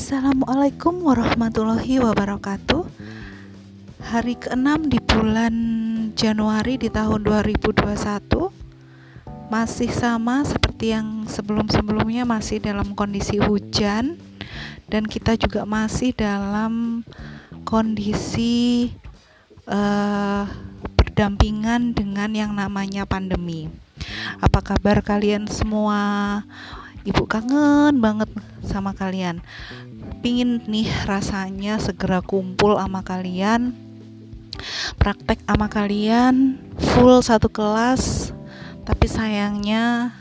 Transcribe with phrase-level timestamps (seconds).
[0.00, 2.88] Assalamualaikum warahmatullahi wabarakatuh.
[4.00, 5.54] Hari ke-6 di bulan
[6.16, 7.84] Januari di tahun 2021
[9.52, 14.16] Masih sama seperti yang sebelum-sebelumnya masih dalam kondisi hujan
[14.88, 17.04] Dan kita juga masih dalam
[17.68, 18.88] kondisi
[19.68, 20.48] uh,
[20.96, 23.68] berdampingan dengan yang namanya pandemi.
[24.40, 26.40] Apa kabar kalian semua?
[27.00, 28.28] Ibu kangen banget
[28.60, 29.40] sama kalian
[30.20, 33.72] pingin nih rasanya segera kumpul sama kalian
[35.00, 38.32] praktek sama kalian full satu kelas
[38.84, 40.12] tapi sayangnya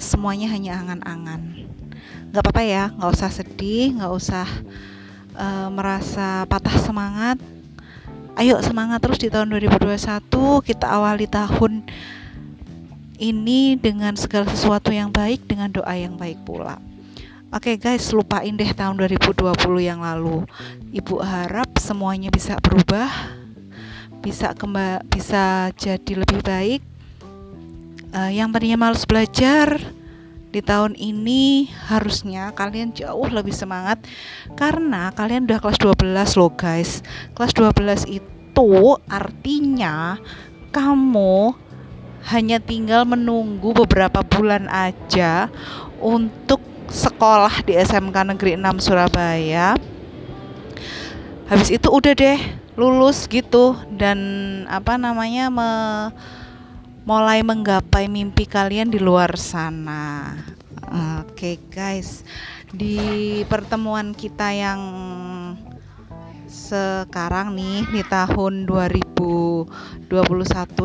[0.00, 1.68] semuanya hanya angan-angan
[2.32, 4.48] nggak apa-apa ya nggak usah sedih nggak usah
[5.36, 7.36] uh, merasa patah semangat
[8.40, 10.32] ayo semangat terus di tahun 2021
[10.66, 11.86] kita awali tahun
[13.18, 16.82] ini dengan segala sesuatu yang baik dengan doa yang baik pula.
[17.54, 19.46] Oke okay guys, lupain deh tahun 2020
[19.78, 20.42] yang lalu.
[20.90, 23.06] Ibu harap semuanya bisa berubah,
[24.18, 26.82] bisa kembali, bisa jadi lebih baik.
[28.10, 29.78] Uh, yang tadinya males belajar
[30.50, 34.02] di tahun ini harusnya kalian jauh lebih semangat
[34.58, 37.06] karena kalian udah kelas 12 loh guys.
[37.38, 40.18] Kelas 12 itu artinya
[40.74, 41.54] kamu
[42.34, 45.46] hanya tinggal menunggu beberapa bulan aja
[46.02, 49.76] untuk sekolah di SMK Negeri 6 Surabaya.
[51.48, 52.40] Habis itu udah deh
[52.74, 54.18] lulus gitu dan
[54.66, 55.70] apa namanya me,
[57.06, 60.34] mulai menggapai mimpi kalian di luar sana.
[61.24, 62.24] Oke okay, guys,
[62.74, 62.98] di
[63.46, 64.80] pertemuan kita yang
[66.54, 70.06] sekarang nih di tahun 2021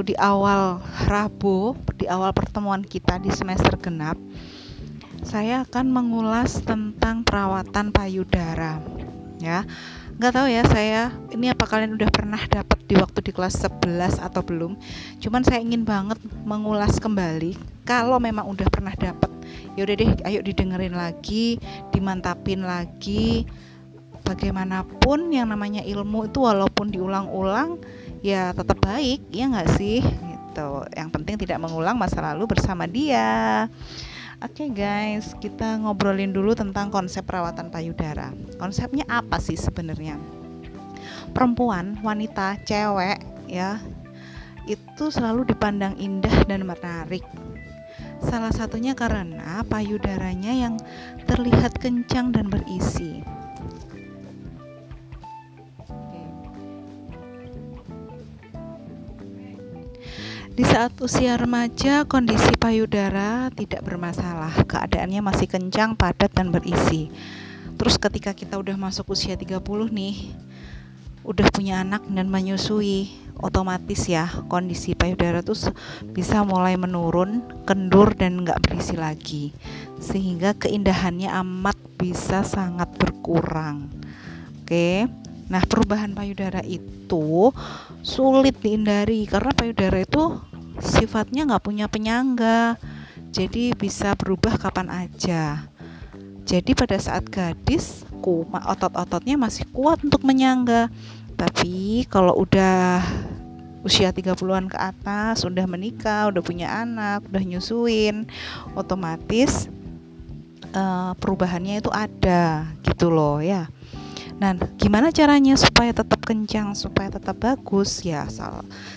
[0.10, 4.18] di awal Rabu di awal pertemuan kita di semester genap
[5.30, 8.82] saya akan mengulas tentang perawatan payudara
[9.38, 9.62] ya.
[10.18, 14.26] Nggak tahu ya saya ini apa kalian udah pernah dapat di waktu di kelas 11
[14.26, 14.74] atau belum?
[15.22, 16.18] Cuman saya ingin banget
[16.50, 17.54] mengulas kembali
[17.86, 19.30] kalau memang udah pernah dapat
[19.78, 21.62] ya udah deh ayo didengerin lagi
[21.94, 23.46] dimantapin lagi.
[24.26, 27.82] Bagaimanapun yang namanya ilmu itu walaupun diulang-ulang
[28.22, 30.02] ya tetap baik ya nggak sih?
[30.02, 30.70] Gitu.
[30.98, 33.70] Yang penting tidak mengulang masa lalu bersama dia
[34.40, 38.32] Oke okay guys, kita ngobrolin dulu tentang konsep perawatan payudara.
[38.56, 40.16] Konsepnya apa sih sebenarnya?
[41.36, 43.20] Perempuan, wanita, cewek
[43.52, 43.84] ya,
[44.64, 47.28] itu selalu dipandang indah dan menarik.
[48.24, 50.80] Salah satunya karena payudaranya yang
[51.28, 53.20] terlihat kencang dan berisi.
[60.60, 64.68] Di saat usia remaja, kondisi payudara tidak bermasalah.
[64.68, 67.08] Keadaannya masih kencang, padat, dan berisi.
[67.80, 69.56] Terus ketika kita udah masuk usia 30
[69.88, 70.36] nih,
[71.24, 73.08] udah punya anak dan menyusui,
[73.40, 75.56] otomatis ya kondisi payudara tuh
[76.12, 79.56] bisa mulai menurun, kendur, dan nggak berisi lagi.
[80.04, 83.88] Sehingga keindahannya amat bisa sangat berkurang.
[84.60, 85.08] Oke.
[85.48, 87.50] Nah, perubahan payudara itu
[88.04, 90.49] sulit dihindari karena payudara itu
[90.82, 92.76] sifatnya nggak punya penyangga.
[93.30, 95.70] Jadi bisa berubah kapan aja.
[96.50, 98.04] Jadi pada saat gadis
[98.66, 100.90] otot-ototnya masih kuat untuk menyangga.
[101.40, 103.00] Tapi kalau udah
[103.80, 108.28] usia 30-an ke atas udah menikah, udah punya anak, udah nyusuin,
[108.76, 109.72] otomatis
[110.76, 113.72] uh, perubahannya itu ada gitu loh ya.
[114.40, 118.08] Nah, gimana caranya supaya tetap kencang, supaya tetap bagus?
[118.08, 118.24] Ya,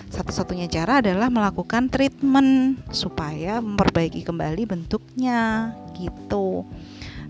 [0.07, 6.63] satu-satunya cara adalah melakukan treatment supaya memperbaiki kembali bentuknya, gitu.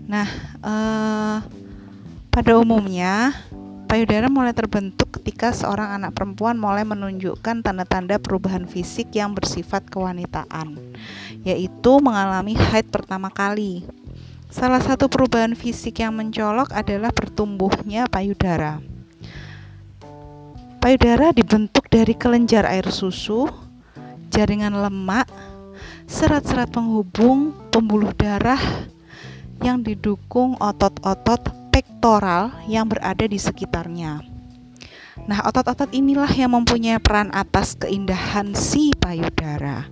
[0.06, 0.30] Nah,
[0.62, 1.36] eh,
[2.30, 3.34] pada umumnya
[3.90, 10.78] payudara mulai terbentuk ketika seorang anak perempuan mulai menunjukkan tanda-tanda perubahan fisik yang bersifat kewanitaan,
[11.42, 13.82] yaitu mengalami haid pertama kali
[14.54, 18.78] Salah satu perubahan fisik yang mencolok adalah bertumbuhnya payudara.
[20.78, 23.50] Payudara dibentuk dari kelenjar air susu,
[24.30, 25.26] jaringan lemak,
[26.06, 28.62] serat-serat penghubung, pembuluh darah
[29.58, 34.22] yang didukung otot-otot pektoral yang berada di sekitarnya.
[35.26, 39.90] Nah, otot-otot inilah yang mempunyai peran atas keindahan si payudara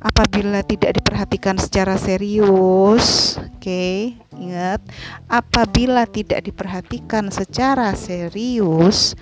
[0.00, 4.80] apabila tidak diperhatikan secara serius, oke, okay, ingat,
[5.28, 9.12] apabila tidak diperhatikan secara serius,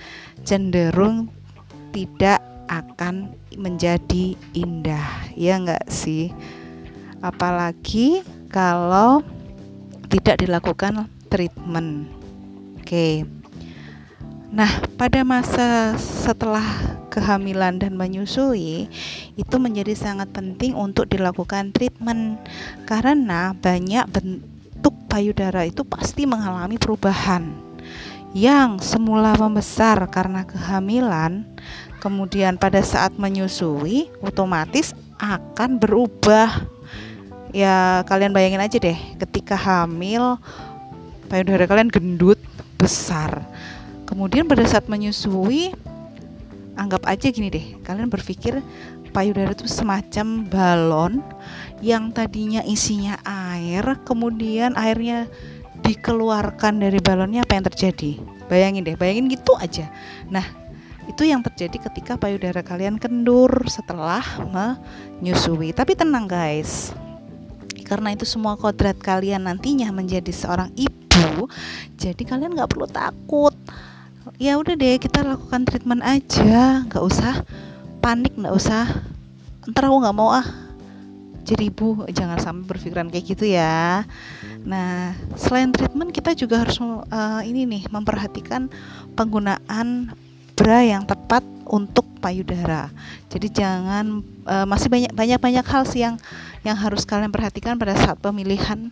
[0.46, 1.30] cenderung
[1.90, 2.38] tidak
[2.70, 6.30] akan menjadi indah, ya enggak sih?
[7.19, 9.26] Apalagi kalau
[10.08, 12.08] tidak dilakukan treatment.
[12.81, 13.38] Oke.
[14.48, 16.64] Nah, pada masa setelah
[17.12, 18.88] kehamilan dan menyusui
[19.36, 22.40] itu menjadi sangat penting untuk dilakukan treatment.
[22.88, 27.44] Karena banyak bentuk payudara itu pasti mengalami perubahan
[28.32, 31.44] yang semula membesar karena kehamilan.
[32.00, 36.64] Kemudian pada saat menyusui otomatis akan berubah.
[37.52, 40.40] Ya kalian bayangin aja deh ketika hamil
[41.28, 42.40] payudara kalian gendut
[42.76, 43.44] besar
[44.08, 45.76] kemudian pada saat menyusui
[46.81, 48.64] anggap aja gini deh kalian berpikir
[49.12, 51.20] payudara itu semacam balon
[51.84, 55.28] yang tadinya isinya air kemudian airnya
[55.82, 58.19] dikeluarkan dari balonnya apa yang terjadi?
[58.50, 59.87] Bayangin deh bayangin gitu aja.
[60.26, 60.44] Nah
[61.06, 65.72] itu yang terjadi ketika payudara kalian kendur setelah menyusui.
[65.72, 66.93] Tapi tenang guys.
[67.87, 71.49] Karena itu semua kodrat kalian nantinya menjadi seorang ibu
[71.96, 73.56] jadi kalian nggak perlu takut
[74.38, 76.87] ya udah deh kita lakukan treatment aja.
[76.87, 77.35] Nggak usah
[77.99, 78.87] panik nggak usah.
[79.67, 80.46] Ntar aku nggak mau ah.
[81.43, 84.06] Jadi ibu jangan sampai berpikiran kayak gitu ya.
[84.62, 88.70] Nah selain treatment kita juga harus uh, ini nih memperhatikan
[89.19, 90.14] penggunaan
[90.55, 92.91] bra yang tepat untuk payudara.
[93.31, 96.17] Jadi jangan uh, masih banyak banyak banyak hal sih yang
[96.67, 98.91] yang harus kalian perhatikan pada saat pemilihan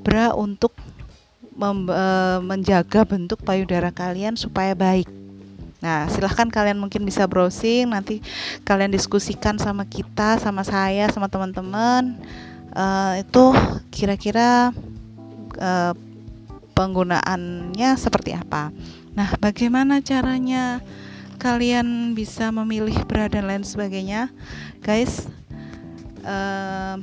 [0.00, 0.72] bra untuk
[2.40, 5.06] menjaga bentuk payudara kalian supaya baik.
[5.80, 8.20] Nah, silahkan kalian mungkin bisa browsing, nanti
[8.68, 12.20] kalian diskusikan sama kita, sama saya, sama teman-teman.
[12.70, 13.44] Uh, itu
[13.88, 14.72] kira-kira
[15.56, 15.92] uh,
[16.76, 18.72] penggunaannya seperti apa.
[19.16, 20.80] Nah, bagaimana caranya
[21.40, 24.28] kalian bisa memilih bra dan lain sebagainya
[24.84, 25.24] guys
[26.20, 27.00] uh,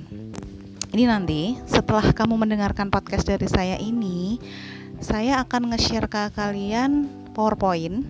[0.96, 4.40] ini nanti setelah kamu mendengarkan podcast dari saya ini
[4.98, 7.06] saya akan nge-share ke kalian
[7.38, 8.02] powerpoint.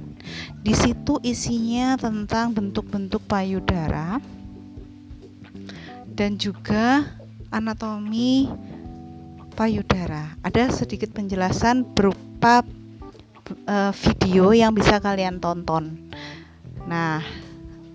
[0.63, 4.19] Di situ isinya tentang bentuk-bentuk payudara
[6.11, 7.07] dan juga
[7.51, 8.47] anatomi
[9.55, 10.35] payudara.
[10.43, 12.63] Ada sedikit penjelasan berupa
[13.67, 16.11] uh, video yang bisa kalian tonton.
[16.87, 17.19] Nah,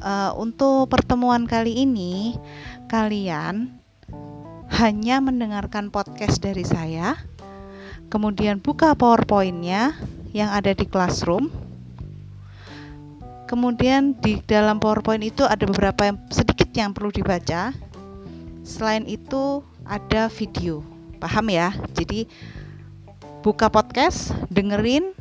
[0.01, 2.37] uh, untuk pertemuan kali ini,
[2.93, 3.82] kalian
[4.73, 7.21] hanya mendengarkan podcast dari saya,
[8.09, 9.93] kemudian buka PowerPoint-nya
[10.33, 11.53] yang ada di Classroom.
[13.53, 17.77] Kemudian di dalam PowerPoint itu ada beberapa yang sedikit yang perlu dibaca.
[18.65, 20.81] Selain itu ada video.
[21.21, 21.77] Paham ya?
[21.93, 22.25] Jadi
[23.45, 25.13] buka podcast, dengerin,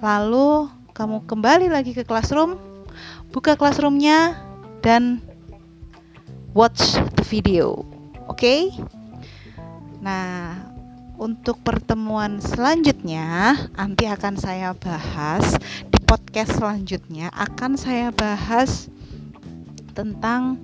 [0.00, 2.56] lalu kamu kembali lagi ke classroom,
[3.36, 4.32] buka classroomnya
[4.80, 5.20] dan
[6.56, 7.95] watch the video.
[8.36, 8.44] Oke?
[8.44, 8.62] Okay?
[10.04, 10.60] Nah,
[11.16, 15.56] untuk pertemuan selanjutnya nanti akan saya bahas
[15.88, 18.92] di podcast selanjutnya akan saya bahas
[19.96, 20.60] tentang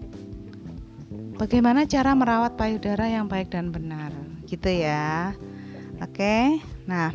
[1.40, 4.12] bagaimana cara merawat payudara yang baik dan benar
[4.44, 5.32] gitu ya.
[6.04, 6.60] Oke.
[6.84, 7.08] Nah,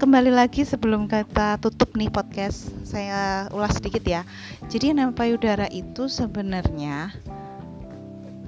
[0.00, 4.24] kembali lagi sebelum kita tutup nih podcast saya ulas sedikit ya
[4.72, 7.12] jadi nama payudara itu sebenarnya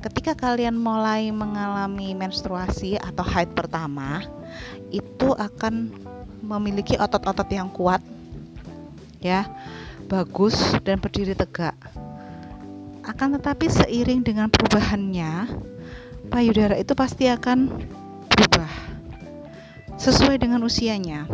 [0.00, 4.24] ketika kalian mulai mengalami menstruasi atau haid pertama
[4.89, 5.93] itu akan
[6.41, 8.01] memiliki otot-otot yang kuat
[9.20, 9.44] ya
[10.08, 11.77] bagus dan berdiri tegak
[13.05, 15.48] akan tetapi seiring dengan perubahannya
[16.32, 17.69] payudara itu pasti akan
[18.31, 18.70] berubah
[20.01, 21.29] sesuai dengan usianya.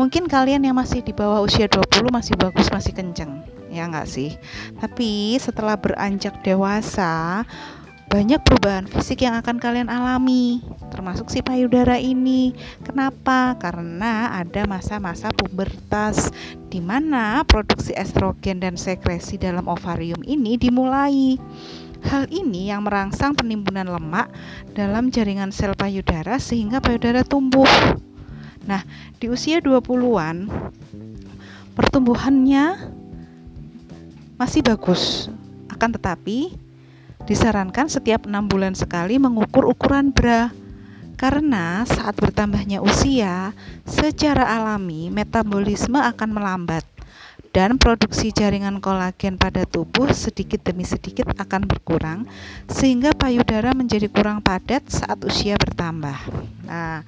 [0.00, 3.44] Mungkin kalian yang masih di bawah usia 20 masih bagus, masih kenceng,
[3.76, 4.32] ya nggak sih?
[4.80, 7.44] Tapi setelah beranjak dewasa,
[8.06, 10.62] banyak perubahan fisik yang akan kalian alami,
[10.94, 12.54] termasuk si payudara ini.
[12.86, 13.58] Kenapa?
[13.58, 16.30] Karena ada masa-masa pubertas
[16.70, 21.34] di mana produksi estrogen dan sekresi dalam ovarium ini dimulai.
[22.06, 24.30] Hal ini yang merangsang penimbunan lemak
[24.78, 27.66] dalam jaringan sel payudara sehingga payudara tumbuh.
[28.70, 28.86] Nah,
[29.18, 30.46] di usia 20-an
[31.74, 32.95] pertumbuhannya
[34.36, 35.32] masih bagus.
[35.72, 36.56] Akan tetapi
[37.24, 40.52] disarankan setiap enam bulan sekali mengukur ukuran bra
[41.16, 43.56] karena saat bertambahnya usia,
[43.88, 46.84] secara alami metabolisme akan melambat
[47.56, 52.28] dan produksi jaringan kolagen pada tubuh sedikit demi sedikit akan berkurang
[52.68, 56.20] sehingga payudara menjadi kurang padat saat usia bertambah.
[56.68, 57.00] Nah,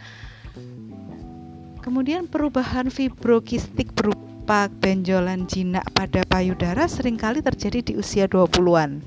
[1.85, 9.05] kemudian perubahan fibrokistik berupa benjolan jinak pada payudara sering kali terjadi di usia 20-an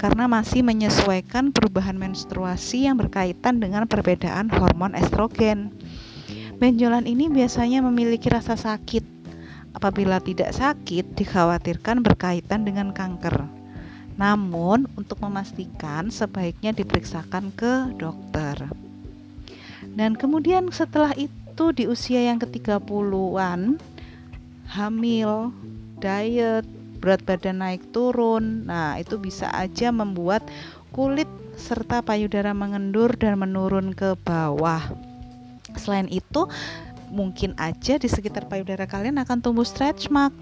[0.00, 5.76] karena masih menyesuaikan perubahan menstruasi yang berkaitan dengan perbedaan hormon estrogen.
[6.56, 9.04] benjolan ini biasanya memiliki rasa sakit.
[9.76, 13.44] Apabila tidak sakit, dikhawatirkan berkaitan dengan kanker.
[14.16, 18.72] Namun, untuk memastikan sebaiknya diperiksakan ke dokter.
[19.84, 23.82] Dan kemudian setelah itu di usia yang ke-30-an,
[24.72, 25.52] hamil,
[26.00, 26.64] diet,
[26.96, 28.64] berat badan naik turun.
[28.64, 30.40] Nah, itu bisa aja membuat
[30.96, 31.28] kulit
[31.60, 34.80] serta payudara mengendur dan menurun ke bawah.
[35.76, 36.48] Selain itu,
[37.12, 40.32] mungkin aja di sekitar payudara kalian akan tumbuh stretch mark.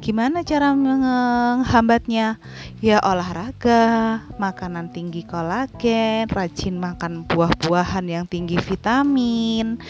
[0.00, 2.40] Gimana cara menghambatnya?
[2.80, 9.80] Ya olahraga, makanan tinggi kolagen, rajin makan buah-buahan yang tinggi vitamin,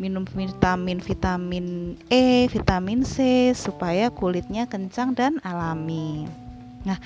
[0.00, 6.24] minum vitamin vitamin E, vitamin C supaya kulitnya kencang dan alami.
[6.82, 6.98] Nah,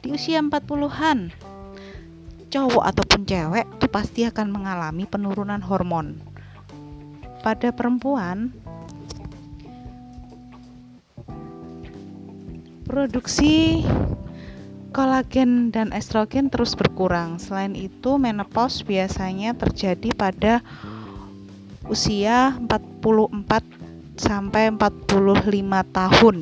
[0.00, 1.32] di usia 40-an
[2.52, 6.20] cowok ataupun cewek itu pasti akan mengalami penurunan hormon
[7.40, 8.52] pada perempuan
[12.84, 13.80] produksi
[14.92, 17.40] kolagen dan estrogen terus berkurang.
[17.40, 20.60] Selain itu, menopause biasanya terjadi pada
[21.86, 25.42] usia 44 sampai 45
[25.90, 26.36] tahun.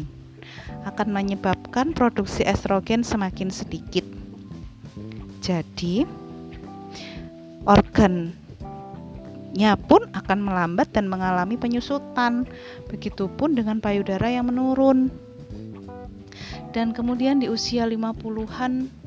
[0.88, 4.04] Akan menyebabkan produksi estrogen semakin sedikit.
[5.40, 6.08] Jadi,
[7.68, 8.32] organ
[9.50, 12.46] nya pun akan melambat dan mengalami penyusutan.
[12.86, 15.10] Begitupun dengan payudara yang menurun.
[16.70, 18.99] Dan kemudian di usia 50-an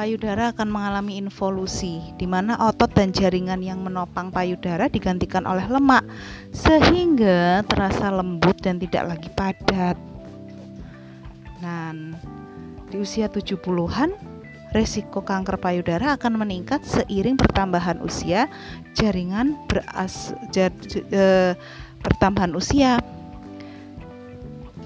[0.00, 6.00] payudara akan mengalami involusi di mana otot dan jaringan yang menopang payudara digantikan oleh lemak
[6.56, 10.00] sehingga terasa lembut dan tidak lagi padat.
[11.60, 12.16] Dan
[12.88, 14.16] di usia 70-an
[14.72, 18.48] resiko kanker payudara akan meningkat seiring pertambahan usia
[18.96, 20.72] jaringan beras jar,
[21.12, 21.52] e,
[22.00, 23.04] pertambahan usia.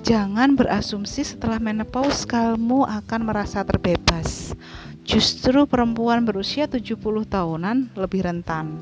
[0.05, 4.53] Jangan berasumsi setelah menopause kamu akan merasa terbebas.
[5.05, 6.97] Justru perempuan berusia 70
[7.29, 8.81] tahunan lebih rentan.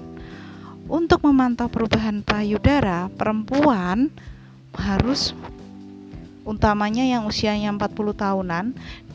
[0.87, 4.11] Untuk memantau perubahan payudara, perempuan
[4.75, 5.35] harus
[6.43, 8.64] utamanya yang usianya 40 tahunan,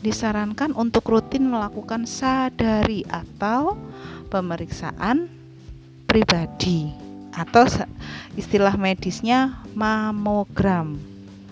[0.00, 3.76] disarankan untuk rutin melakukan sadari atau
[4.28, 5.28] pemeriksaan
[6.08, 6.92] pribadi
[7.32, 7.68] atau
[8.34, 10.96] istilah medisnya mamogram.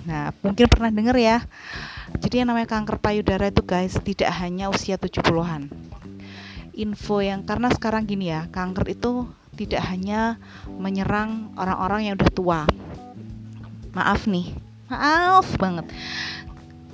[0.06, 1.44] Nah, mungkin pernah dengar ya.
[2.22, 5.68] Jadi yang namanya kanker payudara itu guys tidak hanya usia 70-an.
[6.76, 10.36] Info yang karena sekarang gini ya, kanker itu tidak hanya
[10.68, 12.60] menyerang orang-orang yang udah tua.
[13.96, 14.52] Maaf nih,
[14.86, 15.88] maaf banget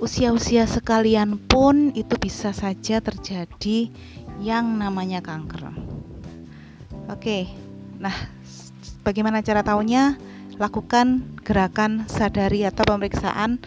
[0.03, 3.87] usia-usia sekalian pun itu bisa saja terjadi
[4.43, 5.71] yang namanya kanker
[7.07, 7.47] oke
[8.03, 8.11] nah
[9.05, 10.19] bagaimana cara tahunya
[10.57, 13.63] lakukan gerakan sadari atau pemeriksaan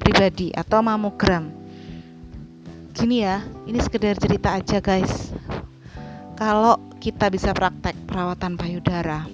[0.00, 1.52] pribadi atau mamogram
[2.96, 5.30] gini ya ini sekedar cerita aja guys
[6.34, 9.28] kalau kita bisa praktek perawatan payudara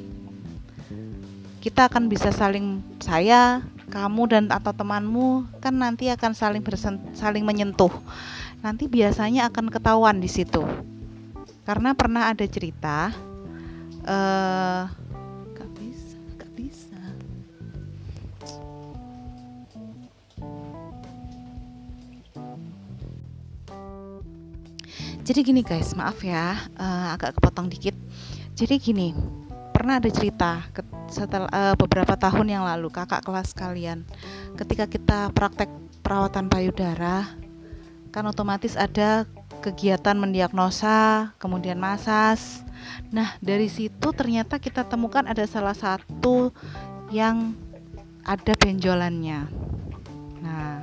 [1.62, 7.46] kita akan bisa saling saya kamu dan atau temanmu kan nanti akan saling bersen, saling
[7.46, 7.90] menyentuh.
[8.62, 10.62] Nanti biasanya akan ketahuan di situ.
[11.66, 13.11] Karena pernah ada cerita
[14.06, 14.87] uh,
[25.26, 27.99] Jadi gini guys, maaf ya, uh, agak kepotong dikit.
[28.54, 29.11] Jadi gini,
[29.75, 30.62] pernah ada cerita
[31.11, 34.06] setelah uh, beberapa tahun yang lalu kakak kelas kalian
[34.54, 35.68] ketika kita praktek
[36.00, 37.28] perawatan payudara
[38.09, 39.28] kan otomatis ada
[39.61, 42.64] kegiatan mendiagnosa kemudian masas
[43.12, 46.50] nah dari situ ternyata kita temukan ada salah satu
[47.12, 47.52] yang
[48.25, 49.45] ada benjolannya
[50.40, 50.83] nah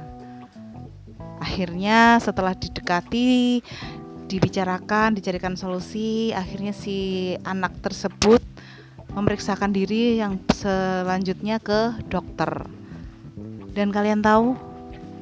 [1.42, 3.60] akhirnya setelah didekati
[4.34, 8.42] dibicarakan dicarikan solusi akhirnya si anak tersebut
[9.14, 12.66] memeriksakan diri yang selanjutnya ke dokter.
[13.78, 14.58] Dan kalian tahu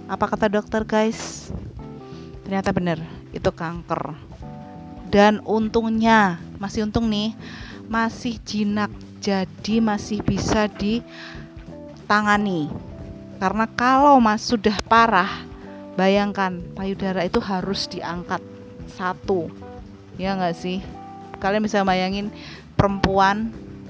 [0.08, 1.52] apa kata dokter, guys?
[2.48, 3.00] Ternyata benar,
[3.36, 4.16] itu kanker.
[5.12, 7.36] Dan untungnya, masih untung nih,
[7.92, 8.92] masih jinak.
[9.20, 11.12] Jadi masih bisa ditangani.
[13.44, 15.30] Karena kalau mas sudah parah,
[16.00, 18.51] bayangkan payudara itu harus diangkat
[18.92, 19.48] satu.
[20.20, 20.84] Ya nggak sih?
[21.40, 22.30] Kalian bisa bayangin
[22.76, 23.50] perempuan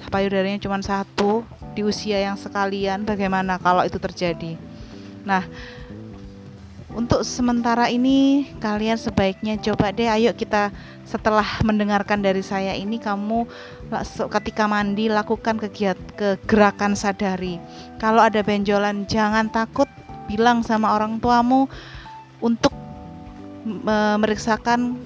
[0.09, 1.45] payudaranya cuma satu
[1.77, 4.57] di usia yang sekalian bagaimana kalau itu terjadi
[5.21, 5.45] nah
[6.91, 10.75] untuk sementara ini kalian sebaiknya coba deh ayo kita
[11.07, 13.47] setelah mendengarkan dari saya ini kamu
[14.27, 17.61] ketika mandi lakukan kegiatan gerakan sadari
[18.01, 19.87] kalau ada benjolan jangan takut
[20.27, 21.71] bilang sama orang tuamu
[22.43, 22.80] untuk
[23.65, 24.97] memeriksakan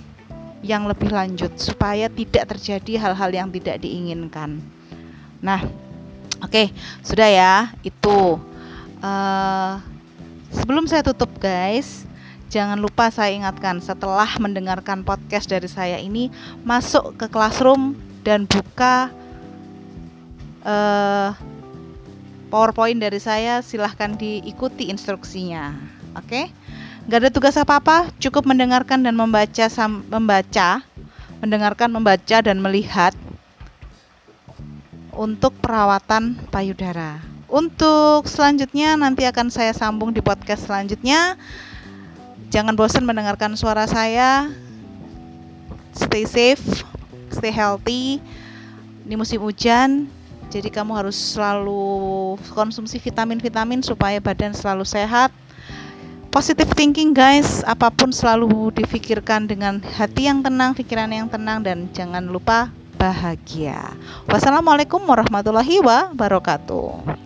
[0.65, 4.57] yang lebih lanjut supaya tidak terjadi hal-hal yang tidak diinginkan.
[5.43, 5.61] Nah,
[6.41, 6.67] oke, okay,
[7.05, 7.53] sudah ya
[7.85, 8.41] itu.
[9.05, 9.77] Uh,
[10.49, 12.09] sebelum saya tutup guys,
[12.49, 16.33] jangan lupa saya ingatkan setelah mendengarkan podcast dari saya ini
[16.65, 17.93] masuk ke classroom
[18.25, 19.13] dan buka
[20.65, 21.29] uh,
[22.49, 25.77] PowerPoint dari saya silahkan diikuti instruksinya.
[26.17, 26.25] Oke?
[26.25, 26.45] Okay?
[27.05, 29.69] Gak ada tugas apa-apa, cukup mendengarkan dan membaca
[30.09, 30.81] membaca,
[31.37, 33.13] mendengarkan, membaca dan melihat
[35.13, 37.21] untuk perawatan payudara.
[37.45, 41.37] Untuk selanjutnya nanti akan saya sambung di podcast selanjutnya.
[42.49, 44.49] Jangan bosan mendengarkan suara saya.
[45.93, 46.81] Stay safe,
[47.29, 48.17] stay healthy.
[49.05, 50.09] Di musim hujan,
[50.49, 55.29] jadi kamu harus selalu konsumsi vitamin-vitamin supaya badan selalu sehat
[56.35, 57.63] positive thinking guys.
[57.63, 62.67] Apa pun selalu difikirkan dengan hati yang tenang pikiran yang tenang dan jangan lupa
[62.99, 63.95] bahagia.
[64.27, 67.24] Wassalamualaikum warahmatullahi wabarakatuh